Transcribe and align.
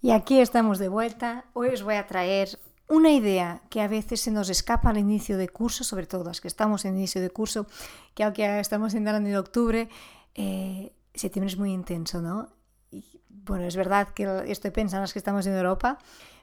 Y 0.00 0.12
aquí 0.12 0.38
estamos 0.40 0.78
de 0.78 0.88
vuelta. 0.88 1.46
Hoy 1.54 1.70
os 1.70 1.82
voy 1.82 1.96
a 1.96 2.06
traer 2.06 2.60
una 2.88 3.10
idea 3.10 3.62
que 3.68 3.80
a 3.80 3.88
veces 3.88 4.20
se 4.20 4.30
nos 4.30 4.48
escapa 4.48 4.90
al 4.90 4.98
inicio 4.98 5.36
de 5.36 5.48
curso, 5.48 5.82
sobre 5.82 6.06
todo 6.06 6.22
las 6.24 6.40
que 6.40 6.46
estamos 6.46 6.84
en 6.84 6.96
inicio 6.96 7.20
de 7.20 7.30
curso, 7.30 7.66
que 8.14 8.22
aunque 8.22 8.60
estamos 8.60 8.94
entrando 8.94 9.28
en 9.28 9.36
octubre, 9.36 9.88
eh, 10.36 10.92
septiembre 11.14 11.52
es 11.52 11.58
muy 11.58 11.72
intenso, 11.72 12.22
¿no? 12.22 12.48
Y, 12.92 13.20
bueno, 13.28 13.64
es 13.64 13.74
verdad 13.74 14.08
que 14.10 14.44
estoy 14.46 14.70
pensando 14.70 15.04
en 15.04 15.12
que 15.12 15.18
estamos 15.18 15.46
en 15.46 15.54
Europa, 15.54 15.98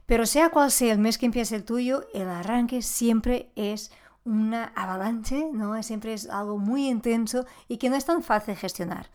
pero 0.06 0.26
sea 0.26 0.50
cual 0.50 0.70
sea 0.70 0.92
el 0.92 1.00
mes 1.00 1.18
que 1.18 1.26
empiece 1.26 1.56
el 1.56 1.64
tuyo, 1.64 2.06
el 2.14 2.28
arranque 2.28 2.82
siempre 2.82 3.52
es 3.56 3.90
una 4.26 4.66
avalanche, 4.76 5.50
¿no? 5.54 5.82
Siempre 5.82 6.14
es 6.14 6.30
algo 6.30 6.58
muy 6.58 6.90
intenso 6.90 7.46
y 7.70 7.78
que 7.78 7.90
no 7.90 7.96
es 7.96 8.06
tan 8.06 8.22
fácil 8.22 8.56
gestionar. 8.58 9.10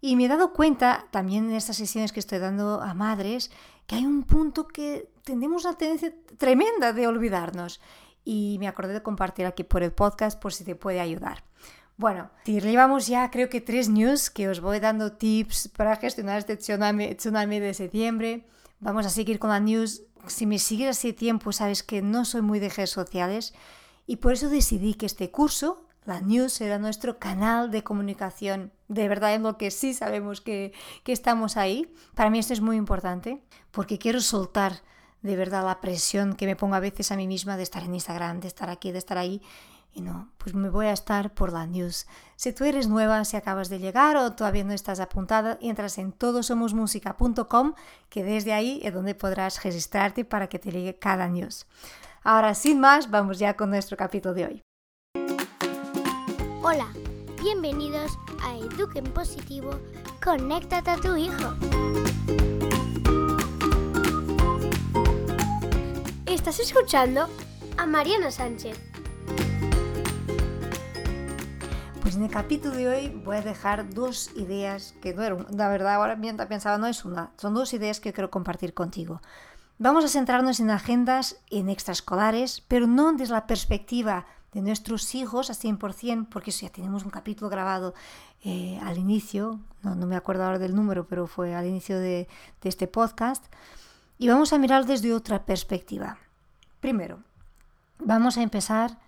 Y 0.00 0.16
me 0.16 0.24
he 0.24 0.28
dado 0.28 0.52
cuenta 0.52 1.06
también 1.10 1.50
en 1.50 1.56
estas 1.56 1.76
sesiones 1.76 2.12
que 2.12 2.20
estoy 2.20 2.38
dando 2.38 2.80
a 2.80 2.94
madres 2.94 3.50
que 3.86 3.96
hay 3.96 4.06
un 4.06 4.22
punto 4.22 4.68
que 4.68 5.10
tenemos 5.24 5.64
una 5.64 5.76
tendencia 5.76 6.14
tremenda 6.38 6.92
de 6.92 7.06
olvidarnos. 7.06 7.80
Y 8.24 8.56
me 8.60 8.68
acordé 8.68 8.92
de 8.92 9.02
compartir 9.02 9.46
aquí 9.46 9.64
por 9.64 9.82
el 9.82 9.92
podcast 9.92 10.40
por 10.40 10.52
si 10.52 10.64
te 10.64 10.76
puede 10.76 11.00
ayudar. 11.00 11.42
Bueno, 11.96 12.30
llevamos 12.46 13.08
ya 13.08 13.30
creo 13.30 13.50
que 13.50 13.60
tres 13.60 13.88
news 13.88 14.30
que 14.30 14.48
os 14.48 14.60
voy 14.60 14.80
dando 14.80 15.12
tips 15.12 15.68
para 15.76 15.96
gestionar 15.96 16.38
este 16.38 16.56
tsunami, 16.56 17.14
tsunami 17.14 17.60
de 17.60 17.74
septiembre. 17.74 18.46
Vamos 18.78 19.04
a 19.04 19.10
seguir 19.10 19.38
con 19.38 19.50
la 19.50 19.60
news. 19.60 20.02
Si 20.26 20.46
me 20.46 20.58
sigues 20.58 20.88
hace 20.96 21.12
tiempo 21.12 21.52
sabes 21.52 21.82
que 21.82 22.00
no 22.00 22.24
soy 22.24 22.40
muy 22.40 22.58
de 22.58 22.70
redes 22.70 22.90
sociales 22.90 23.52
y 24.06 24.16
por 24.16 24.32
eso 24.32 24.48
decidí 24.48 24.94
que 24.94 25.06
este 25.06 25.30
curso 25.30 25.84
la 26.10 26.20
news 26.20 26.52
será 26.52 26.78
nuestro 26.78 27.18
canal 27.20 27.70
de 27.70 27.84
comunicación, 27.84 28.72
de 28.88 29.08
verdad 29.08 29.34
en 29.34 29.44
lo 29.44 29.56
que 29.56 29.70
sí 29.70 29.94
sabemos 29.94 30.40
que, 30.40 30.72
que 31.04 31.12
estamos 31.12 31.56
ahí. 31.56 31.94
Para 32.16 32.30
mí 32.30 32.40
esto 32.40 32.52
es 32.52 32.60
muy 32.60 32.76
importante 32.76 33.40
porque 33.70 33.98
quiero 33.98 34.20
soltar 34.20 34.82
de 35.22 35.36
verdad 35.36 35.64
la 35.64 35.80
presión 35.80 36.34
que 36.34 36.46
me 36.46 36.56
pongo 36.56 36.74
a 36.74 36.80
veces 36.80 37.12
a 37.12 37.16
mí 37.16 37.28
misma 37.28 37.56
de 37.56 37.62
estar 37.62 37.84
en 37.84 37.94
Instagram, 37.94 38.40
de 38.40 38.48
estar 38.48 38.70
aquí, 38.70 38.90
de 38.90 38.98
estar 38.98 39.18
ahí. 39.18 39.40
Y 39.92 40.02
no, 40.02 40.30
pues 40.38 40.52
me 40.54 40.68
voy 40.68 40.86
a 40.86 40.92
estar 40.92 41.32
por 41.32 41.52
la 41.52 41.66
news. 41.66 42.06
Si 42.34 42.52
tú 42.52 42.64
eres 42.64 42.88
nueva, 42.88 43.24
si 43.24 43.36
acabas 43.36 43.68
de 43.68 43.78
llegar 43.78 44.16
o 44.16 44.32
todavía 44.32 44.64
no 44.64 44.72
estás 44.72 44.98
apuntada, 44.98 45.58
entras 45.60 45.98
en 45.98 46.10
todosomosmusica.com, 46.10 47.74
que 48.08 48.24
desde 48.24 48.52
ahí 48.52 48.80
es 48.82 48.92
donde 48.92 49.14
podrás 49.14 49.62
registrarte 49.62 50.24
para 50.24 50.48
que 50.48 50.58
te 50.58 50.72
llegue 50.72 50.98
cada 50.98 51.28
news. 51.28 51.66
Ahora, 52.22 52.54
sin 52.54 52.80
más, 52.80 53.10
vamos 53.10 53.38
ya 53.38 53.56
con 53.56 53.70
nuestro 53.70 53.96
capítulo 53.96 54.34
de 54.34 54.46
hoy. 54.46 54.69
Hola, 56.62 56.88
bienvenidos 57.42 58.18
a 58.42 58.54
Eduquen 58.54 59.04
Positivo, 59.14 59.80
conéctate 60.22 60.90
a 60.90 60.96
tu 60.98 61.16
hijo. 61.16 61.54
Estás 66.26 66.60
escuchando 66.60 67.28
a 67.78 67.86
Mariana 67.86 68.30
Sánchez. 68.30 68.78
Pues 72.02 72.16
en 72.16 72.24
el 72.24 72.30
capítulo 72.30 72.74
de 72.74 72.88
hoy 72.88 73.08
voy 73.24 73.38
a 73.38 73.42
dejar 73.42 73.88
dos 73.94 74.30
ideas 74.36 74.94
que 75.00 75.14
no 75.14 75.22
eran, 75.22 75.46
la 75.56 75.70
verdad 75.70 75.94
ahora 75.94 76.16
mientras 76.16 76.46
pensaba 76.46 76.76
no 76.76 76.88
es 76.88 77.06
una, 77.06 77.32
son 77.38 77.54
dos 77.54 77.72
ideas 77.72 78.00
que 78.00 78.12
quiero 78.12 78.30
compartir 78.30 78.74
contigo. 78.74 79.22
Vamos 79.78 80.04
a 80.04 80.08
centrarnos 80.08 80.60
en 80.60 80.68
agendas 80.68 81.38
en 81.48 81.70
extraescolares, 81.70 82.62
pero 82.68 82.86
no 82.86 83.14
desde 83.14 83.32
la 83.32 83.46
perspectiva 83.46 84.26
de 84.52 84.62
nuestros 84.62 85.14
hijos 85.14 85.50
a 85.50 85.54
100%, 85.54 86.28
porque 86.28 86.50
eso 86.50 86.66
ya 86.66 86.72
tenemos 86.72 87.04
un 87.04 87.10
capítulo 87.10 87.48
grabado 87.48 87.94
eh, 88.44 88.80
al 88.82 88.98
inicio, 88.98 89.60
no, 89.82 89.94
me 89.94 90.16
acuerdo 90.16 90.44
ahora 90.44 90.58
del 90.58 90.74
número, 90.74 91.06
pero 91.06 91.26
fue 91.26 91.54
al 91.54 91.66
inicio 91.66 91.98
de, 91.98 92.28
este 92.62 92.86
podcast, 92.86 93.44
y 94.18 94.28
vamos 94.28 94.52
a 94.52 94.58
mirar 94.58 94.86
desde 94.86 95.14
otra 95.14 95.44
perspectiva. 95.44 96.18
Primero, 96.80 97.20
vamos 97.98 98.36
a 98.38 98.42
empezar 98.42 98.98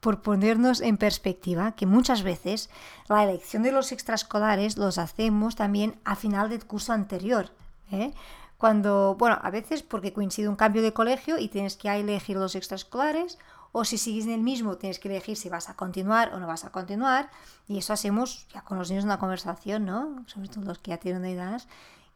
por 0.00 0.22
ponernos 0.22 0.80
en 0.80 0.96
perspectiva 0.96 1.72
que 1.72 1.86
muchas 1.86 2.22
veces 2.22 2.70
la 3.08 3.22
elección 3.24 3.62
de 3.62 3.72
los 3.72 3.92
extraescolares 3.92 4.76
los 4.76 4.98
hacemos 4.98 5.54
también 5.54 5.96
a 6.04 6.16
final 6.16 6.48
del 6.48 6.64
curso 6.64 6.92
anterior. 6.92 7.50
¿eh? 7.92 8.12
Cuando, 8.58 9.16
bueno, 9.16 9.38
a 9.40 9.50
veces 9.50 9.82
porque 9.82 10.12
coincide 10.12 10.48
un 10.48 10.56
cambio 10.56 10.82
de 10.82 10.92
colegio 10.92 11.38
y 11.38 11.48
tienes 11.48 11.76
que 11.76 11.88
elegir 11.88 12.36
los 12.36 12.56
extraescolares 12.56 13.38
o 13.72 13.84
si 13.84 13.98
sigues 13.98 14.24
en 14.26 14.32
el 14.32 14.40
mismo 14.40 14.76
tienes 14.76 14.98
que 14.98 15.08
elegir 15.08 15.36
si 15.36 15.48
vas 15.48 15.68
a 15.68 15.74
continuar 15.74 16.34
o 16.34 16.40
no 16.40 16.46
vas 16.46 16.64
a 16.64 16.70
continuar 16.70 17.30
y 17.66 17.78
eso 17.78 17.92
hacemos 17.92 18.46
ya 18.52 18.62
con 18.62 18.78
los 18.78 18.90
niños 18.90 19.04
una 19.04 19.18
conversación, 19.18 19.84
¿no? 19.84 20.24
Sobre 20.26 20.48
todo 20.48 20.64
los 20.64 20.78
que 20.78 20.90
ya 20.90 20.98
tienen 20.98 21.24
edad, 21.24 21.62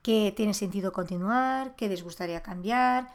que 0.03 0.33
tiene 0.37 0.55
sentido 0.55 0.93
continuar, 0.93 1.75
que 1.77 1.89
les 1.89 2.03
gustaría 2.03 2.43
cambiar, 2.43 3.09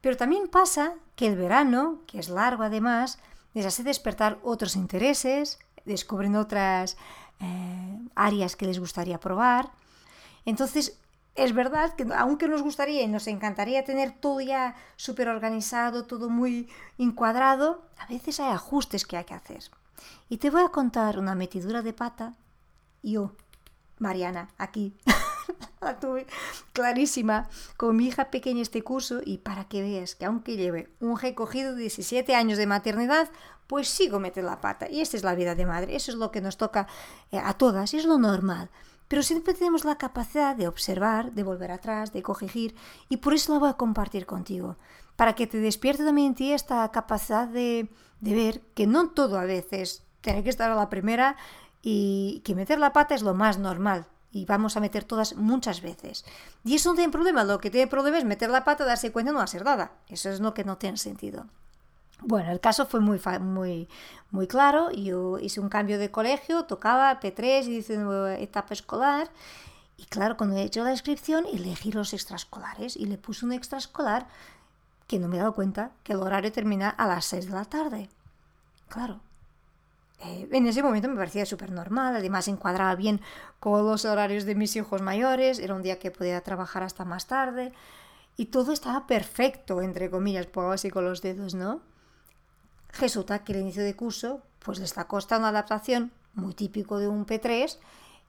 pero 0.00 0.16
también 0.16 0.48
pasa 0.48 0.94
que 1.14 1.26
el 1.26 1.36
verano, 1.36 2.00
que 2.06 2.18
es 2.18 2.28
largo 2.28 2.62
además, 2.62 3.18
les 3.54 3.66
hace 3.66 3.82
despertar 3.82 4.38
otros 4.42 4.76
intereses, 4.76 5.58
descubren 5.84 6.36
otras 6.36 6.96
eh, 7.40 7.98
áreas 8.14 8.56
que 8.56 8.66
les 8.66 8.78
gustaría 8.78 9.18
probar. 9.18 9.70
Entonces, 10.44 10.98
es 11.36 11.54
verdad 11.54 11.94
que 11.94 12.06
aunque 12.16 12.48
nos 12.48 12.62
gustaría 12.62 13.02
y 13.02 13.08
nos 13.08 13.26
encantaría 13.26 13.84
tener 13.84 14.12
todo 14.12 14.40
ya 14.40 14.74
súper 14.96 15.28
organizado, 15.28 16.04
todo 16.04 16.28
muy 16.28 16.68
encuadrado, 16.98 17.82
a 17.98 18.06
veces 18.06 18.40
hay 18.40 18.52
ajustes 18.52 19.06
que 19.06 19.16
hay 19.16 19.24
que 19.24 19.34
hacer. 19.34 19.64
Y 20.28 20.38
te 20.38 20.50
voy 20.50 20.62
a 20.62 20.70
contar 20.70 21.18
una 21.18 21.34
metidura 21.34 21.82
de 21.82 21.92
pata. 21.92 22.34
Yo, 23.02 23.32
Mariana, 23.98 24.48
aquí, 24.58 24.94
la 25.80 25.98
tuve 26.00 26.26
clarísima 26.72 27.48
con 27.76 27.96
mi 27.96 28.06
hija 28.06 28.30
pequeña 28.30 28.62
este 28.62 28.82
curso 28.82 29.20
y 29.24 29.38
para 29.38 29.64
que 29.64 29.82
veas 29.82 30.14
que 30.14 30.24
aunque 30.24 30.56
lleve 30.56 30.90
un 31.00 31.18
recogido 31.18 31.74
de 31.74 31.82
17 31.82 32.34
años 32.34 32.58
de 32.58 32.66
maternidad, 32.66 33.30
pues 33.66 33.88
sigo 33.88 34.20
metiendo 34.20 34.50
la 34.50 34.60
pata. 34.60 34.88
Y 34.90 35.00
esta 35.00 35.16
es 35.16 35.22
la 35.22 35.34
vida 35.34 35.54
de 35.54 35.66
madre, 35.66 35.96
eso 35.96 36.10
es 36.10 36.16
lo 36.16 36.30
que 36.30 36.40
nos 36.40 36.56
toca 36.56 36.86
eh, 37.30 37.38
a 37.38 37.54
todas, 37.54 37.94
es 37.94 38.04
lo 38.04 38.18
normal. 38.18 38.70
Pero 39.08 39.22
siempre 39.22 39.54
tenemos 39.54 39.84
la 39.84 39.98
capacidad 39.98 40.56
de 40.56 40.68
observar, 40.68 41.32
de 41.32 41.42
volver 41.42 41.70
atrás, 41.70 42.12
de 42.12 42.22
corregir, 42.22 42.74
y 43.08 43.18
por 43.18 43.34
eso 43.34 43.52
la 43.52 43.58
voy 43.58 43.70
a 43.70 43.74
compartir 43.74 44.26
contigo, 44.26 44.76
para 45.16 45.34
que 45.34 45.46
te 45.46 45.58
despierte 45.58 46.04
también 46.04 46.28
en 46.28 46.34
ti 46.34 46.52
esta 46.52 46.90
capacidad 46.90 47.46
de, 47.46 47.88
de 48.20 48.34
ver 48.34 48.60
que 48.74 48.86
no 48.86 49.10
todo 49.10 49.38
a 49.38 49.44
veces 49.44 50.04
tiene 50.20 50.42
que 50.42 50.50
estar 50.50 50.70
a 50.70 50.74
la 50.74 50.90
primera 50.90 51.36
y 51.82 52.42
que 52.44 52.54
meter 52.54 52.80
la 52.80 52.92
pata 52.92 53.14
es 53.14 53.22
lo 53.22 53.34
más 53.34 53.58
normal. 53.58 54.06
Y 54.32 54.44
vamos 54.44 54.76
a 54.76 54.80
meter 54.80 55.04
todas 55.04 55.36
muchas 55.36 55.80
veces. 55.80 56.24
Y 56.64 56.74
eso 56.74 56.90
no 56.90 56.96
tiene 56.96 57.12
problema. 57.12 57.44
Lo 57.44 57.58
que 57.58 57.70
tiene 57.70 57.86
problema 57.86 58.18
es 58.18 58.24
meter 58.24 58.50
la 58.50 58.64
pata, 58.64 58.84
darse 58.84 59.12
cuenta 59.12 59.30
y 59.30 59.34
no 59.34 59.40
hacer 59.40 59.64
nada. 59.64 59.92
Eso 60.08 60.28
es 60.28 60.40
lo 60.40 60.52
que 60.52 60.64
no 60.64 60.76
tiene 60.76 60.98
sentido. 60.98 61.46
Bueno, 62.20 62.50
el 62.50 62.60
caso 62.60 62.86
fue 62.86 63.00
muy, 63.00 63.20
muy, 63.40 63.88
muy 64.30 64.46
claro. 64.46 64.90
Yo 64.90 65.38
hice 65.38 65.60
un 65.60 65.68
cambio 65.68 65.98
de 65.98 66.10
colegio, 66.10 66.64
tocaba 66.64 67.20
P3 67.20 67.64
y 67.66 67.76
dice 67.76 68.42
etapa 68.42 68.74
escolar. 68.74 69.30
Y 69.96 70.04
claro, 70.06 70.36
cuando 70.36 70.56
he 70.56 70.62
hecho 70.62 70.84
la 70.84 70.92
inscripción, 70.92 71.46
elegí 71.46 71.92
los 71.92 72.12
extraescolares 72.12 72.96
y 72.96 73.06
le 73.06 73.18
puse 73.18 73.46
un 73.46 73.52
extraescolar 73.52 74.26
que 75.06 75.18
no 75.18 75.28
me 75.28 75.36
he 75.36 75.40
dado 75.40 75.54
cuenta 75.54 75.92
que 76.02 76.12
el 76.12 76.20
horario 76.20 76.52
termina 76.52 76.90
a 76.90 77.06
las 77.06 77.24
6 77.26 77.46
de 77.46 77.52
la 77.52 77.64
tarde. 77.64 78.08
Claro. 78.88 79.20
Eh, 80.20 80.48
en 80.50 80.66
ese 80.66 80.82
momento 80.82 81.08
me 81.08 81.16
parecía 81.16 81.46
súper 81.46 81.70
normal, 81.70 82.16
además 82.16 82.48
encuadraba 82.48 82.94
bien 82.94 83.20
con 83.60 83.84
los 83.86 84.04
horarios 84.04 84.44
de 84.44 84.54
mis 84.54 84.74
hijos 84.76 85.02
mayores, 85.02 85.58
era 85.58 85.74
un 85.74 85.82
día 85.82 85.98
que 85.98 86.10
podía 86.10 86.40
trabajar 86.40 86.82
hasta 86.82 87.04
más 87.04 87.26
tarde 87.26 87.72
y 88.36 88.46
todo 88.46 88.72
estaba 88.72 89.06
perfecto, 89.06 89.82
entre 89.82 90.10
comillas, 90.10 90.46
puedo 90.46 90.70
así 90.72 90.90
con 90.90 91.04
los 91.04 91.22
dedos, 91.22 91.54
¿no? 91.54 91.82
Resulta 92.98 93.44
que 93.44 93.52
el 93.52 93.60
inicio 93.60 93.84
de 93.84 93.96
curso 93.96 94.42
pues 94.60 94.78
le 94.78 94.84
está 94.84 95.06
costando 95.06 95.46
adaptación 95.46 96.12
muy 96.34 96.54
típico 96.54 96.98
de 96.98 97.08
un 97.08 97.26
P3 97.26 97.78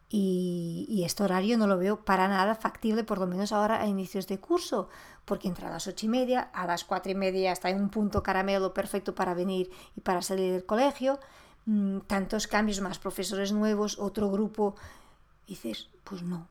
y, 0.09 1.03
este 1.05 1.23
horario 1.23 1.57
no 1.57 1.67
lo 1.67 1.77
veo 1.77 2.03
para 2.05 2.27
nada 2.27 2.55
factible, 2.55 3.03
por 3.03 3.19
lo 3.19 3.27
menos 3.27 3.51
ahora 3.51 3.81
a 3.81 3.87
inicios 3.87 4.27
de 4.27 4.39
curso, 4.39 4.89
porque 5.25 5.47
entre 5.47 5.67
a 5.67 5.69
las 5.69 5.87
ocho 5.87 6.05
y 6.05 6.09
media, 6.09 6.49
a 6.53 6.65
las 6.65 6.85
cuatro 6.85 7.11
y 7.11 7.15
media 7.15 7.51
está 7.51 7.69
en 7.69 7.81
un 7.81 7.89
punto 7.89 8.23
caramelo 8.23 8.73
perfecto 8.73 9.13
para 9.13 9.33
venir 9.33 9.69
y 9.95 10.01
para 10.01 10.21
salir 10.21 10.53
del 10.53 10.65
colegio, 10.65 11.19
mm, 11.65 11.99
tantos 12.07 12.47
cambios 12.47 12.79
más, 12.79 12.99
profesores 12.99 13.51
nuevos, 13.51 13.99
otro 13.99 14.29
grupo, 14.29 14.75
dices, 15.45 15.89
pues 16.05 16.23
no, 16.23 16.47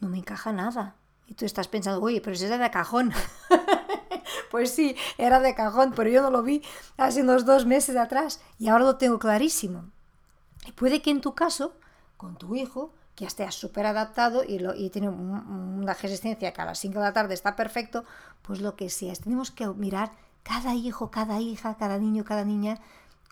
no 0.00 0.08
me 0.08 0.18
encaja 0.18 0.52
nada. 0.52 0.96
Y 1.26 1.34
tú 1.34 1.44
estás 1.44 1.68
pensando, 1.68 2.00
oye, 2.00 2.20
pero 2.20 2.36
si 2.36 2.44
es 2.44 2.50
de 2.50 2.70
cajón. 2.70 3.12
Pues 4.54 4.72
sí, 4.72 4.94
era 5.18 5.40
de 5.40 5.52
cajón, 5.52 5.94
pero 5.96 6.08
yo 6.08 6.22
no 6.22 6.30
lo 6.30 6.44
vi 6.44 6.62
hace 6.96 7.22
unos 7.22 7.44
dos 7.44 7.66
meses 7.66 7.96
atrás 7.96 8.40
y 8.56 8.68
ahora 8.68 8.84
lo 8.84 8.98
tengo 8.98 9.18
clarísimo. 9.18 9.86
Y 10.64 10.70
puede 10.70 11.02
que 11.02 11.10
en 11.10 11.20
tu 11.20 11.34
caso, 11.34 11.72
con 12.16 12.36
tu 12.36 12.54
hijo, 12.54 12.92
que 13.16 13.24
esté 13.24 13.50
súper 13.50 13.84
adaptado 13.84 14.44
y, 14.44 14.64
y 14.76 14.90
tiene 14.90 15.08
una 15.08 15.92
resistencia 15.94 16.52
que 16.52 16.62
a 16.62 16.66
las 16.66 16.78
5 16.78 16.94
de 17.00 17.04
la 17.04 17.12
tarde 17.12 17.34
está 17.34 17.56
perfecto, 17.56 18.04
pues 18.42 18.60
lo 18.60 18.76
que 18.76 18.90
sea, 18.90 19.12
tenemos 19.14 19.50
que 19.50 19.66
mirar 19.66 20.12
cada 20.44 20.72
hijo, 20.72 21.10
cada 21.10 21.40
hija, 21.40 21.76
cada 21.76 21.98
niño, 21.98 22.22
cada 22.22 22.44
niña 22.44 22.78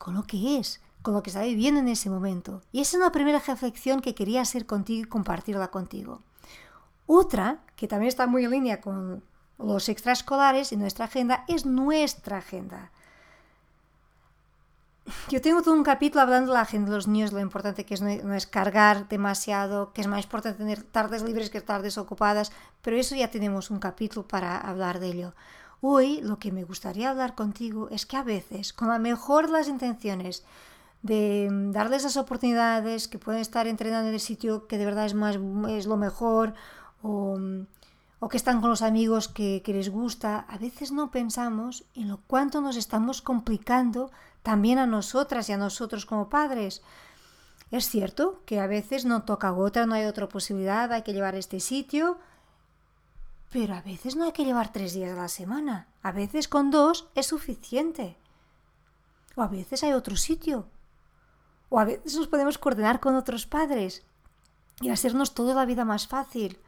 con 0.00 0.14
lo 0.14 0.24
que 0.24 0.58
es, 0.58 0.80
con 1.02 1.14
lo 1.14 1.22
que 1.22 1.30
está 1.30 1.42
viviendo 1.42 1.78
en 1.78 1.86
ese 1.86 2.10
momento. 2.10 2.62
Y 2.72 2.80
esa 2.80 2.96
es 2.96 3.00
una 3.00 3.12
primera 3.12 3.38
reflexión 3.38 4.00
que 4.00 4.16
quería 4.16 4.40
hacer 4.40 4.66
contigo 4.66 5.04
y 5.04 5.08
compartirla 5.08 5.68
contigo. 5.68 6.20
Otra, 7.06 7.60
que 7.76 7.86
también 7.86 8.08
está 8.08 8.26
muy 8.26 8.44
en 8.44 8.50
línea 8.50 8.80
con 8.80 9.22
los 9.62 9.88
extraescolares 9.88 10.72
y 10.72 10.76
nuestra 10.76 11.06
agenda, 11.06 11.44
es 11.48 11.66
nuestra 11.66 12.38
agenda. 12.38 12.90
Yo 15.28 15.40
tengo 15.40 15.62
todo 15.62 15.74
un 15.74 15.82
capítulo 15.82 16.22
hablando 16.22 16.52
de 16.52 16.54
la 16.54 16.62
agenda 16.62 16.90
de 16.90 16.96
los 16.96 17.08
niños, 17.08 17.32
lo 17.32 17.40
importante 17.40 17.84
que 17.84 17.94
es 17.94 18.02
no, 18.02 18.34
es 18.34 18.46
cargar 18.46 19.08
demasiado, 19.08 19.92
que 19.92 20.00
es 20.00 20.06
más 20.06 20.24
importante 20.24 20.58
tener 20.58 20.82
tardes 20.82 21.22
libres 21.22 21.50
que 21.50 21.60
tardes 21.60 21.98
ocupadas, 21.98 22.52
pero 22.82 22.96
eso 22.96 23.16
ya 23.16 23.28
tenemos 23.28 23.70
un 23.70 23.80
capítulo 23.80 24.26
para 24.26 24.56
hablar 24.56 25.00
de 25.00 25.08
ello. 25.08 25.34
Hoy 25.80 26.20
lo 26.22 26.38
que 26.38 26.52
me 26.52 26.62
gustaría 26.62 27.10
hablar 27.10 27.34
contigo 27.34 27.88
es 27.90 28.06
que 28.06 28.16
a 28.16 28.22
veces, 28.22 28.72
con 28.72 28.88
la 28.88 29.00
mejor 29.00 29.46
de 29.46 29.52
las 29.54 29.68
intenciones, 29.68 30.44
de 31.02 31.48
darles 31.72 32.02
esas 32.02 32.16
oportunidades 32.16 33.08
que 33.08 33.18
pueden 33.18 33.40
estar 33.40 33.66
entrenando 33.66 34.08
en 34.08 34.14
el 34.14 34.20
sitio 34.20 34.68
que 34.68 34.78
de 34.78 34.84
verdad 34.84 35.06
es, 35.06 35.14
más, 35.14 35.36
es 35.68 35.86
lo 35.86 35.96
mejor, 35.96 36.54
o, 37.02 37.36
o 38.24 38.28
que 38.28 38.36
están 38.36 38.60
con 38.60 38.70
los 38.70 38.82
amigos 38.82 39.26
que, 39.26 39.60
les 39.66 39.88
gusta, 39.88 40.46
a 40.48 40.56
veces 40.56 40.92
no 40.92 41.10
pensamos 41.10 41.82
en 41.92 42.06
lo 42.06 42.18
cuánto 42.28 42.60
nos 42.60 42.76
estamos 42.76 43.20
complicando 43.20 44.12
también 44.44 44.78
a 44.78 44.86
nosotras 44.86 45.48
y 45.48 45.52
a 45.52 45.56
nosotros 45.56 46.06
como 46.06 46.28
padres. 46.28 46.82
Es 47.72 47.88
cierto 47.88 48.40
que 48.46 48.60
a 48.60 48.68
veces 48.68 49.04
no 49.04 49.24
toca 49.24 49.50
gota, 49.50 49.86
no 49.86 49.96
hay 49.96 50.04
otra 50.04 50.28
posibilidad, 50.28 50.92
hay 50.92 51.02
que 51.02 51.14
llevar 51.14 51.34
este 51.34 51.58
sitio, 51.58 52.16
pero 53.50 53.74
a 53.74 53.82
veces 53.82 54.14
no 54.14 54.22
hay 54.22 54.30
que 54.30 54.44
llevar 54.44 54.70
tres 54.72 54.94
días 54.94 55.10
a 55.10 55.22
la 55.22 55.28
semana. 55.28 55.88
A 56.00 56.12
veces 56.12 56.46
con 56.46 56.70
dos 56.70 57.08
es 57.16 57.26
suficiente. 57.26 58.16
O 59.34 59.42
a 59.42 59.48
veces 59.48 59.82
hay 59.82 59.94
otro 59.94 60.14
sitio. 60.14 60.68
O 61.70 61.80
a 61.80 61.84
veces 61.84 62.14
nos 62.14 62.28
podemos 62.28 62.56
coordinar 62.56 63.00
con 63.00 63.16
otros 63.16 63.46
padres 63.46 64.04
y 64.80 64.90
hacernos 64.90 65.34
toda 65.34 65.54
la 65.54 65.64
vida 65.64 65.84
más 65.84 66.06
fácil. 66.06 66.60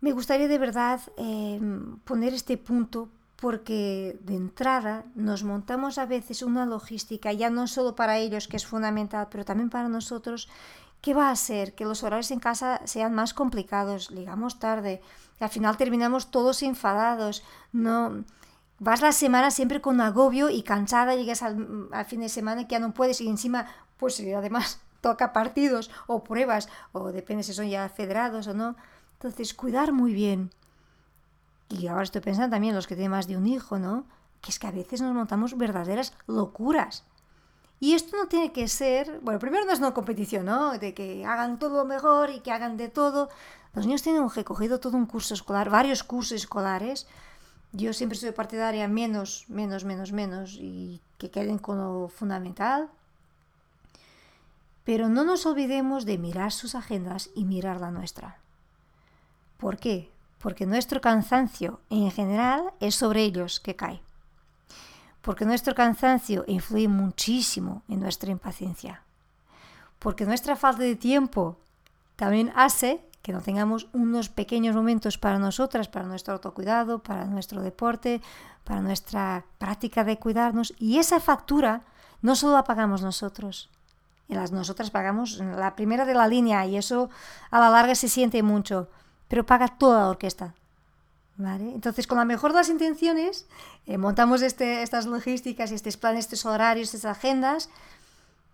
Me 0.00 0.12
gustaría 0.12 0.48
de 0.48 0.58
verdad 0.58 1.00
eh, 1.16 1.60
poner 2.04 2.34
este 2.34 2.56
punto 2.56 3.08
porque 3.40 4.18
de 4.22 4.34
entrada 4.34 5.04
nos 5.14 5.44
montamos 5.44 5.98
a 5.98 6.06
veces 6.06 6.42
una 6.42 6.66
logística, 6.66 7.32
ya 7.32 7.50
no 7.50 7.68
solo 7.68 7.94
para 7.94 8.18
ellos, 8.18 8.48
que 8.48 8.56
es 8.56 8.66
fundamental, 8.66 9.28
pero 9.30 9.44
también 9.44 9.70
para 9.70 9.88
nosotros, 9.88 10.48
que 11.00 11.14
va 11.14 11.28
a 11.28 11.32
hacer 11.32 11.74
que 11.74 11.84
los 11.84 12.02
horarios 12.02 12.32
en 12.32 12.40
casa 12.40 12.80
sean 12.84 13.14
más 13.14 13.34
complicados, 13.34 14.10
llegamos 14.10 14.58
tarde, 14.58 15.00
al 15.38 15.50
final 15.50 15.76
terminamos 15.76 16.32
todos 16.32 16.64
enfadados, 16.64 17.44
no 17.72 18.24
vas 18.80 19.02
la 19.02 19.12
semana 19.12 19.50
siempre 19.50 19.80
con 19.80 20.00
agobio 20.00 20.50
y 20.50 20.62
cansada, 20.62 21.14
llegas 21.14 21.42
al, 21.42 21.86
fin 22.06 22.20
de 22.20 22.28
semana 22.28 22.66
que 22.66 22.72
ya 22.72 22.80
no 22.80 22.92
puedes 22.92 23.20
y 23.20 23.28
encima, 23.28 23.66
pues 23.98 24.20
además 24.20 24.80
toca 25.00 25.32
partidos 25.32 25.90
o 26.08 26.24
pruebas, 26.24 26.68
o 26.90 27.12
depende 27.12 27.44
si 27.44 27.52
son 27.52 27.68
ya 27.68 27.88
federados 27.88 28.48
o 28.48 28.54
no. 28.54 28.74
Entonces, 29.18 29.52
cuidar 29.52 29.92
muy 29.92 30.14
bien 30.14 30.50
y 31.68 31.86
ahora 31.86 32.04
estoy 32.04 32.20
pensando 32.20 32.54
también 32.54 32.70
en 32.70 32.76
los 32.76 32.86
que 32.86 32.94
tienen 32.94 33.10
más 33.10 33.26
de 33.26 33.36
un 33.36 33.46
hijo, 33.46 33.78
¿no? 33.78 34.04
Que 34.40 34.50
es 34.50 34.58
que 34.58 34.66
a 34.66 34.70
veces 34.70 35.02
nos 35.02 35.14
montamos 35.14 35.56
verdaderas 35.56 36.14
locuras. 36.26 37.04
Y 37.80 37.94
esto 37.94 38.16
no 38.16 38.26
tiene 38.26 38.52
que 38.52 38.66
ser, 38.68 39.20
bueno, 39.20 39.38
primero 39.38 39.64
no 39.64 39.72
es 39.72 39.78
una 39.78 39.94
competición, 39.94 40.46
¿no? 40.46 40.78
De 40.78 40.94
que 40.94 41.24
hagan 41.24 41.58
todo 41.58 41.84
mejor 41.84 42.30
y 42.30 42.40
que 42.40 42.50
hagan 42.50 42.76
de 42.76 42.88
todo. 42.88 43.28
Los 43.74 43.86
niños 43.86 44.02
tienen 44.02 44.28
recogido 44.30 44.80
todo 44.80 44.96
un 44.96 45.06
curso 45.06 45.34
escolar, 45.34 45.68
varios 45.68 46.02
cursos 46.02 46.32
escolares. 46.32 47.06
Yo 47.72 47.92
siempre 47.92 48.18
soy 48.18 48.32
partidaria 48.32 48.88
menos, 48.88 49.44
menos, 49.48 49.84
menos, 49.84 50.12
menos 50.12 50.56
y 50.58 51.00
que 51.18 51.30
queden 51.30 51.58
con 51.58 51.78
lo 51.78 52.08
fundamental. 52.08 52.88
Pero 54.84 55.08
no 55.08 55.22
nos 55.24 55.44
olvidemos 55.44 56.06
de 56.06 56.18
mirar 56.18 56.50
sus 56.50 56.74
agendas 56.74 57.30
y 57.34 57.44
mirar 57.44 57.80
la 57.80 57.90
nuestra. 57.90 58.38
¿Por 59.58 59.76
qué? 59.76 60.10
porque 60.38 60.66
nuestro 60.66 61.00
cansancio 61.00 61.80
en 61.90 62.10
general 62.10 62.72
es 62.80 62.94
sobre 62.94 63.22
ellos 63.22 63.60
que 63.60 63.76
cae. 63.76 64.00
Porque 65.20 65.44
nuestro 65.44 65.74
cansancio 65.74 66.44
influye 66.46 66.88
muchísimo 66.88 67.82
en 67.88 68.00
nuestra 68.00 68.30
impaciencia. 68.30 69.02
Porque 69.98 70.24
nuestra 70.24 70.56
falta 70.56 70.82
de 70.82 70.94
tiempo 70.94 71.58
también 72.16 72.52
hace 72.54 73.04
que 73.20 73.32
no 73.32 73.42
tengamos 73.42 73.88
unos 73.92 74.28
pequeños 74.28 74.76
momentos 74.76 75.18
para 75.18 75.38
nosotras, 75.38 75.88
para 75.88 76.06
nuestro 76.06 76.34
autocuidado, 76.34 77.00
para 77.00 77.24
nuestro 77.24 77.60
deporte, 77.60 78.22
para 78.64 78.80
nuestra 78.80 79.44
práctica 79.58 80.04
de 80.04 80.18
cuidarnos. 80.18 80.72
Y 80.78 80.98
esa 80.98 81.18
factura 81.18 81.82
no 82.22 82.36
solo 82.36 82.54
la 82.54 82.64
pagamos 82.64 83.02
nosotros, 83.02 83.70
y 84.28 84.34
las 84.34 84.52
nosotras 84.52 84.90
pagamos 84.90 85.38
la 85.38 85.74
primera 85.74 86.04
de 86.04 86.14
la 86.14 86.28
línea 86.28 86.66
y 86.66 86.76
eso 86.76 87.08
a 87.50 87.60
la 87.60 87.70
larga 87.70 87.94
se 87.94 88.08
siente 88.08 88.42
mucho 88.42 88.88
pero 89.28 89.46
paga 89.46 89.68
toda 89.68 90.00
la 90.00 90.08
orquesta. 90.08 90.54
¿Vale? 91.36 91.72
Entonces, 91.72 92.08
con 92.08 92.18
la 92.18 92.24
mejor 92.24 92.50
de 92.50 92.58
las 92.58 92.68
intenciones, 92.68 93.46
eh, 93.86 93.96
montamos 93.96 94.42
este, 94.42 94.82
estas 94.82 95.06
logísticas, 95.06 95.70
estos 95.70 95.96
planes, 95.96 96.24
estos 96.24 96.44
horarios, 96.44 96.92
estas 96.94 97.16
agendas, 97.16 97.70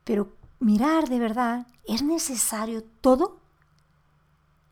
pero 0.04 0.34
mirar 0.60 1.08
de 1.08 1.18
verdad, 1.18 1.66
¿es 1.86 2.02
necesario 2.02 2.84
todo? 3.00 3.40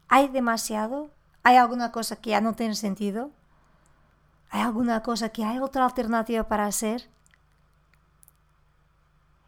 ¿Hay 0.08 0.28
demasiado? 0.28 1.10
¿Hay 1.42 1.56
alguna 1.56 1.90
cosa 1.90 2.16
que 2.16 2.30
ya 2.30 2.42
no 2.42 2.54
tiene 2.54 2.74
sentido? 2.74 3.30
¿Hay 4.50 4.60
alguna 4.60 5.02
cosa 5.02 5.30
que 5.30 5.44
hay 5.44 5.58
otra 5.58 5.86
alternativa 5.86 6.46
para 6.48 6.66
hacer? 6.66 7.08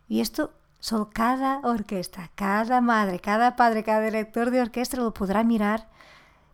Y 0.08 0.22
esto 0.22 0.54
solo 0.80 1.10
cada 1.12 1.60
orquesta, 1.64 2.30
cada 2.34 2.80
madre, 2.80 3.20
cada 3.20 3.56
padre, 3.56 3.84
cada 3.84 4.00
director 4.00 4.50
de 4.50 4.62
orquesta 4.62 4.96
lo 4.96 5.12
podrá 5.12 5.44
mirar 5.44 5.88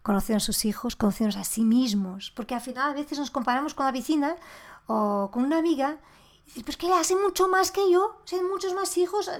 conociendo 0.02 0.38
a 0.38 0.40
sus 0.40 0.64
hijos, 0.64 0.96
conociendo 0.96 1.38
a 1.38 1.44
sí 1.44 1.62
mismos, 1.62 2.32
porque 2.34 2.54
al 2.54 2.60
final 2.60 2.90
a 2.90 2.94
veces 2.94 3.18
nos 3.18 3.30
comparamos 3.30 3.74
con 3.74 3.86
la 3.86 3.92
vecina 3.92 4.36
o 4.86 5.30
con 5.32 5.44
una 5.44 5.58
amiga 5.58 5.98
y 6.44 6.48
dices, 6.48 6.64
pues 6.64 6.76
que 6.76 6.86
le 6.86 6.94
hace 6.94 7.14
mucho 7.14 7.48
más 7.48 7.70
que 7.70 7.90
yo, 7.90 8.20
tiene 8.24 8.48
muchos 8.48 8.74
más 8.74 8.96
hijos. 8.96 9.30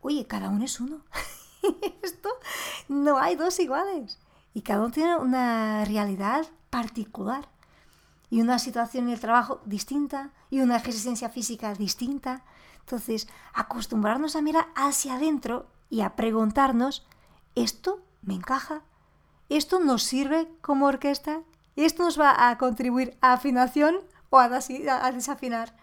Oye, 0.00 0.26
cada 0.26 0.48
uno 0.48 0.64
es 0.64 0.78
uno. 0.78 1.00
Esto 2.02 2.28
no 2.88 3.18
hay 3.18 3.36
dos 3.36 3.58
iguales. 3.58 4.18
Y 4.54 4.62
cada 4.62 4.80
uno 4.80 4.90
tiene 4.90 5.16
una 5.16 5.84
realidad 5.84 6.46
particular 6.70 7.48
y 8.30 8.40
una 8.40 8.58
situación 8.58 9.08
en 9.08 9.14
el 9.14 9.20
trabajo 9.20 9.60
distinta 9.64 10.30
y 10.50 10.60
una 10.60 10.76
existencia 10.76 11.28
física 11.28 11.74
distinta. 11.74 12.44
Entonces, 12.80 13.28
acostumbrarnos 13.52 14.36
a 14.36 14.42
mirar 14.42 14.68
hacia 14.74 15.14
adentro 15.14 15.66
y 15.90 16.02
a 16.02 16.16
preguntarnos, 16.16 17.06
¿esto 17.54 18.00
me 18.22 18.34
encaja? 18.34 18.82
¿Esto 19.52 19.80
nos 19.80 20.02
sirve 20.02 20.48
como 20.62 20.86
orquesta? 20.86 21.42
¿Esto 21.76 22.04
nos 22.04 22.18
va 22.18 22.48
a 22.48 22.56
contribuir 22.56 23.18
a 23.20 23.34
afinación 23.34 23.96
o 24.30 24.38
a, 24.38 24.48
desafinar? 24.48 25.74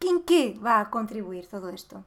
¿En 0.00 0.22
qué 0.24 0.58
va 0.58 0.80
a 0.80 0.90
contribuir 0.90 1.46
todo 1.46 1.68
esto? 1.68 2.04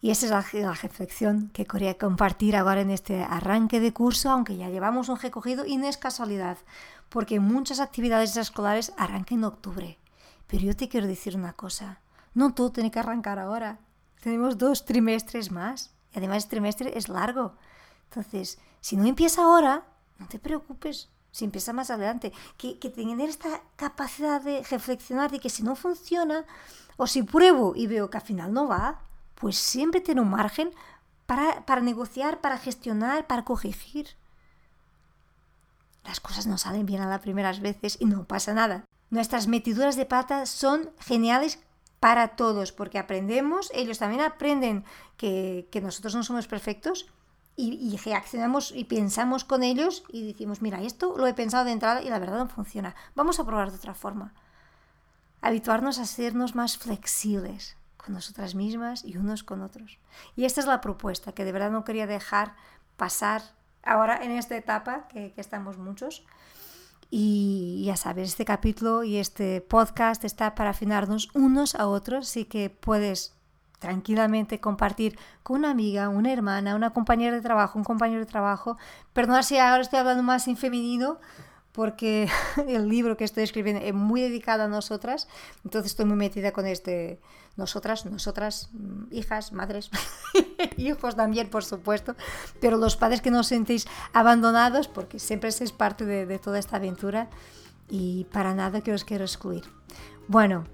Y 0.00 0.12
esa 0.12 0.26
es 0.26 0.54
la, 0.54 0.72
reflexión 0.72 1.50
que 1.52 1.66
quería 1.66 1.98
compartir 1.98 2.54
ahora 2.54 2.82
en 2.82 2.90
este 2.90 3.24
arranque 3.24 3.80
de 3.80 3.92
curso, 3.92 4.30
aunque 4.30 4.56
ya 4.56 4.68
llevamos 4.68 5.08
un 5.08 5.18
recogido 5.18 5.66
y 5.66 5.76
no 5.76 5.88
es 5.88 5.98
casualidad, 5.98 6.56
porque 7.08 7.40
muchas 7.40 7.80
actividades 7.80 8.36
escolares 8.36 8.92
arrancan 8.96 9.38
en 9.38 9.44
octubre. 9.46 9.98
Pero 10.46 10.62
yo 10.62 10.76
te 10.76 10.88
quiero 10.88 11.08
decir 11.08 11.34
una 11.34 11.54
cosa, 11.54 11.98
no 12.34 12.54
todo 12.54 12.70
tiene 12.70 12.92
que 12.92 13.00
arrancar 13.00 13.40
ahora. 13.40 13.80
Tenemos 14.22 14.58
dos 14.58 14.84
trimestres 14.84 15.50
más. 15.50 15.90
Y 16.14 16.18
además 16.18 16.44
el 16.44 16.50
trimestre 16.50 16.96
es 16.96 17.08
largo. 17.08 17.54
Entonces, 18.10 18.58
si 18.80 18.96
no 18.96 19.06
empieza 19.06 19.42
ahora, 19.42 19.84
no 20.18 20.26
te 20.26 20.40
preocupes, 20.40 21.08
si 21.30 21.44
empieza 21.44 21.72
más 21.72 21.90
adelante. 21.90 22.32
Que, 22.56 22.78
que 22.80 22.90
tener 22.90 23.28
esta 23.28 23.62
capacidad 23.76 24.42
de 24.42 24.64
reflexionar 24.68 25.30
de 25.30 25.38
que 25.38 25.48
si 25.48 25.62
no 25.62 25.76
funciona, 25.76 26.44
o 26.96 27.06
si 27.06 27.22
pruebo 27.22 27.74
y 27.76 27.86
veo 27.86 28.10
que 28.10 28.18
al 28.18 28.24
final 28.24 28.52
no 28.52 28.66
va, 28.66 29.00
pues 29.36 29.56
siempre 29.56 30.00
tiene 30.00 30.20
un 30.20 30.30
margen 30.30 30.72
para, 31.26 31.64
para 31.64 31.80
negociar, 31.80 32.40
para 32.40 32.58
gestionar, 32.58 33.28
para 33.28 33.44
corregir. 33.44 34.08
Las 36.04 36.18
cosas 36.18 36.48
no 36.48 36.58
salen 36.58 36.86
bien 36.86 37.02
a 37.02 37.08
las 37.08 37.20
primeras 37.20 37.60
veces 37.60 37.96
y 38.00 38.06
no 38.06 38.24
pasa 38.24 38.52
nada. 38.52 38.84
Nuestras 39.10 39.46
metiduras 39.46 39.94
de 39.96 40.06
pata 40.06 40.46
son 40.46 40.90
geniales 40.98 41.60
para 42.00 42.28
todos, 42.28 42.72
porque 42.72 42.98
aprendemos, 42.98 43.70
ellos 43.74 43.98
también 43.98 44.22
aprenden 44.22 44.84
que, 45.16 45.68
que 45.70 45.80
nosotros 45.80 46.14
no 46.14 46.24
somos 46.24 46.48
perfectos 46.48 47.06
y, 47.56 47.96
reaccionamos 47.98 48.72
y 48.74 48.84
pensamos 48.84 49.44
con 49.44 49.62
ellos 49.62 50.04
y 50.08 50.26
decimos, 50.26 50.62
mira, 50.62 50.80
esto 50.82 51.14
lo 51.16 51.26
he 51.26 51.34
pensado 51.34 51.64
de 51.64 51.72
entrada 51.72 52.02
y 52.02 52.08
la 52.08 52.18
verdad 52.18 52.38
no 52.38 52.48
funciona. 52.48 52.94
Vamos 53.14 53.38
a 53.38 53.44
probar 53.44 53.70
de 53.70 53.76
otra 53.76 53.94
forma. 53.94 54.32
Habituarnos 55.42 55.98
a 55.98 56.06
sernos 56.06 56.54
más 56.54 56.78
flexibles 56.78 57.76
con 57.96 58.14
nosotras 58.14 58.54
mismas 58.54 59.04
y 59.04 59.16
unos 59.18 59.42
con 59.42 59.60
otros. 59.60 59.98
Y 60.36 60.44
esta 60.44 60.60
es 60.60 60.66
la 60.66 60.80
propuesta 60.80 61.32
que 61.32 61.44
de 61.44 61.52
verdad 61.52 61.70
no 61.70 61.84
quería 61.84 62.06
dejar 62.06 62.54
pasar 62.96 63.42
ahora 63.82 64.22
en 64.22 64.30
esta 64.30 64.56
etapa 64.56 65.06
que, 65.08 65.32
que 65.32 65.40
estamos 65.40 65.76
muchos. 65.76 66.24
Y 67.10 67.82
ya 67.84 67.96
sabes, 67.96 68.28
este 68.28 68.44
capítulo 68.44 69.02
y 69.02 69.16
este 69.16 69.60
podcast 69.60 70.24
está 70.24 70.54
para 70.54 70.70
afinarnos 70.70 71.28
unos 71.34 71.74
a 71.74 71.88
otros, 71.88 72.28
así 72.28 72.44
que 72.44 72.70
puedes 72.70 73.34
tranquilamente 73.80 74.60
compartir 74.60 75.18
con 75.42 75.58
una 75.58 75.70
amiga, 75.70 76.08
una 76.08 76.32
hermana, 76.32 76.76
una 76.76 76.90
compañera 76.90 77.34
de 77.34 77.42
trabajo, 77.42 77.78
un 77.78 77.84
compañero 77.84 78.20
de 78.20 78.26
trabajo. 78.26 78.76
Perdonad 79.12 79.42
si 79.42 79.58
ahora 79.58 79.82
estoy 79.82 79.98
hablando 79.98 80.22
más 80.22 80.46
en 80.46 80.56
femenino, 80.56 81.18
porque 81.72 82.28
el 82.68 82.88
libro 82.88 83.16
que 83.16 83.24
estoy 83.24 83.42
escribiendo 83.42 83.82
es 83.82 83.94
muy 83.94 84.20
dedicado 84.20 84.64
a 84.64 84.68
nosotras, 84.68 85.28
entonces 85.64 85.92
estoy 85.92 86.04
muy 86.04 86.16
metida 86.16 86.52
con 86.52 86.66
este, 86.66 87.20
nosotras, 87.56 88.04
nosotras, 88.06 88.68
mm, 88.72 89.12
hijas, 89.12 89.52
madres, 89.52 89.90
hijos 90.76 91.16
también, 91.16 91.48
por 91.48 91.64
supuesto, 91.64 92.14
pero 92.60 92.76
los 92.76 92.96
padres 92.96 93.22
que 93.22 93.30
no 93.30 93.40
os 93.40 93.48
sentéis 93.48 93.88
abandonados, 94.12 94.88
porque 94.88 95.18
siempre 95.18 95.50
sois 95.52 95.72
parte 95.72 96.04
de, 96.04 96.26
de 96.26 96.38
toda 96.38 96.58
esta 96.58 96.76
aventura 96.76 97.30
y 97.88 98.26
para 98.32 98.54
nada 98.54 98.82
que 98.82 98.92
os 98.92 99.04
quiero 99.04 99.24
excluir. 99.24 99.64
Bueno, 100.28 100.64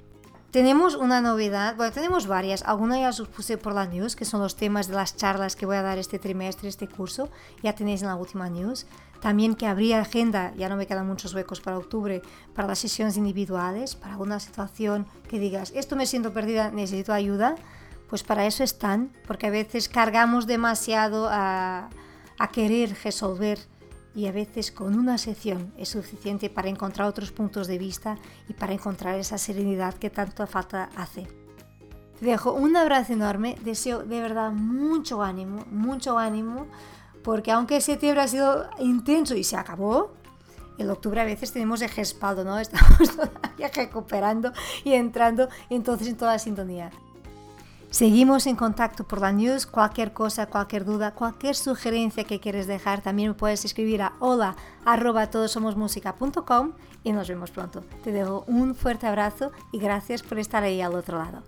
tenemos 0.50 0.94
una 0.94 1.20
novedad, 1.20 1.76
bueno, 1.76 1.92
tenemos 1.92 2.26
varias, 2.26 2.62
algunas 2.62 3.00
ya 3.00 3.08
os 3.10 3.28
puse 3.28 3.58
por 3.58 3.74
la 3.74 3.86
news, 3.86 4.16
que 4.16 4.24
son 4.24 4.40
los 4.40 4.56
temas 4.56 4.88
de 4.88 4.94
las 4.94 5.16
charlas 5.16 5.56
que 5.56 5.66
voy 5.66 5.76
a 5.76 5.82
dar 5.82 5.98
este 5.98 6.18
trimestre, 6.18 6.68
este 6.68 6.88
curso, 6.88 7.28
ya 7.62 7.74
tenéis 7.74 8.02
en 8.02 8.08
la 8.08 8.16
última 8.16 8.48
news. 8.48 8.86
También 9.20 9.54
que 9.54 9.66
habría 9.66 10.00
agenda, 10.00 10.52
ya 10.56 10.68
no 10.68 10.76
me 10.76 10.86
quedan 10.86 11.06
muchos 11.06 11.34
huecos 11.34 11.60
para 11.60 11.78
octubre, 11.78 12.22
para 12.54 12.68
las 12.68 12.78
sesiones 12.78 13.16
individuales, 13.16 13.94
para 13.96 14.12
alguna 14.12 14.38
situación 14.40 15.06
que 15.28 15.38
digas, 15.38 15.72
esto 15.74 15.96
me 15.96 16.06
siento 16.06 16.32
perdida, 16.32 16.70
necesito 16.70 17.12
ayuda, 17.12 17.56
pues 18.08 18.22
para 18.22 18.46
eso 18.46 18.62
están, 18.62 19.10
porque 19.26 19.48
a 19.48 19.50
veces 19.50 19.88
cargamos 19.88 20.46
demasiado 20.46 21.28
a, 21.30 21.88
a 22.38 22.48
querer 22.48 22.96
resolver 23.02 23.58
y 24.16 24.26
a 24.26 24.32
veces 24.32 24.72
con 24.72 24.98
una 24.98 25.18
sesión 25.18 25.74
es 25.76 25.90
suficiente 25.90 26.48
para 26.48 26.70
encontrar 26.70 27.06
otros 27.06 27.30
puntos 27.32 27.68
de 27.68 27.76
vista 27.76 28.16
y 28.48 28.54
para 28.54 28.72
encontrar 28.72 29.16
esa 29.16 29.36
serenidad 29.36 29.94
que 29.94 30.08
tanto 30.08 30.46
falta 30.46 30.88
hace. 30.96 31.28
Te 32.18 32.24
dejo 32.24 32.54
un 32.54 32.74
abrazo 32.78 33.12
enorme, 33.12 33.56
deseo 33.62 34.02
de 34.02 34.20
verdad 34.22 34.52
mucho 34.52 35.22
ánimo, 35.22 35.66
mucho 35.70 36.16
ánimo, 36.16 36.66
porque 37.22 37.52
aunque 37.52 37.82
septiembre 37.82 38.22
ha 38.22 38.28
sido 38.28 38.70
intenso 38.78 39.34
y 39.36 39.44
se 39.44 39.56
acabó, 39.56 40.14
el 40.78 40.90
octubre 40.90 41.20
a 41.20 41.24
veces 41.24 41.52
tenemos 41.52 41.82
el 41.82 41.90
respaldo, 41.90 42.42
¿no? 42.42 42.58
Estamos 42.58 43.14
todavía 43.14 43.68
recuperando 43.74 44.50
y 44.82 44.94
entrando 44.94 45.50
entonces 45.68 46.08
en 46.08 46.16
toda 46.16 46.38
sintonía. 46.38 46.90
Seguimos 47.96 48.46
en 48.46 48.56
contacto 48.56 49.04
por 49.04 49.22
la 49.22 49.32
news, 49.32 49.64
cualquier 49.64 50.12
cosa, 50.12 50.48
cualquier 50.48 50.84
duda, 50.84 51.14
cualquier 51.14 51.54
sugerencia 51.54 52.24
que 52.24 52.40
quieres 52.40 52.66
dejar, 52.66 53.00
también 53.00 53.32
puedes 53.32 53.64
escribir 53.64 54.02
a 54.02 54.12
hola 54.18 54.54
arroba 54.84 55.30
y 57.02 57.12
nos 57.12 57.26
vemos 57.26 57.50
pronto. 57.50 57.80
Te 58.04 58.12
dejo 58.12 58.44
un 58.48 58.74
fuerte 58.74 59.06
abrazo 59.06 59.50
y 59.72 59.78
gracias 59.78 60.22
por 60.22 60.38
estar 60.38 60.62
ahí 60.62 60.82
al 60.82 60.94
otro 60.94 61.16
lado. 61.16 61.42